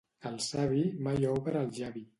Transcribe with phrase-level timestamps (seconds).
[0.29, 2.09] El savi mai obre el llavi.